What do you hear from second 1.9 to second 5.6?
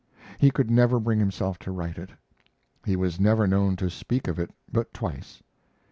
it. He was never known to speak of it but twice.